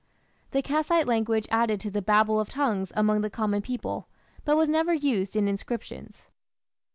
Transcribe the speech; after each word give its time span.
The 0.49 0.63
Kassite 0.63 1.05
language 1.05 1.45
added 1.51 1.79
to 1.81 1.91
the 1.91 2.01
"Babel 2.01 2.39
of 2.39 2.49
tongues" 2.49 2.91
among 2.95 3.21
the 3.21 3.29
common 3.29 3.61
people, 3.61 4.07
but 4.43 4.57
was 4.57 4.67
never 4.67 4.95
used 4.95 5.35
in 5.35 5.47
inscriptions. 5.47 6.27